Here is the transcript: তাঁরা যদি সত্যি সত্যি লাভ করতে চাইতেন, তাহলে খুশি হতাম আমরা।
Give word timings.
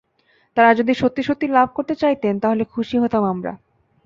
তাঁরা 0.57 0.71
যদি 0.73 0.93
সত্যি 0.93 1.21
সত্যি 1.23 1.47
লাভ 1.47 1.67
করতে 1.75 1.93
চাইতেন, 1.95 2.33
তাহলে 2.39 2.63
খুশি 2.65 2.95
হতাম 2.97 3.23
আমরা। 3.25 3.51